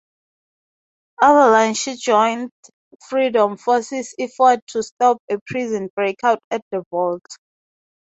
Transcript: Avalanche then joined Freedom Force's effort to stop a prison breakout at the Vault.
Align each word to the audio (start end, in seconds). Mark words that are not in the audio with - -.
Avalanche 1.21 1.85
then 1.85 1.97
joined 1.99 2.51
Freedom 3.07 3.55
Force's 3.55 4.15
effort 4.17 4.65
to 4.69 4.81
stop 4.81 5.21
a 5.29 5.37
prison 5.45 5.89
breakout 5.95 6.39
at 6.49 6.61
the 6.71 6.83
Vault. 6.89 7.21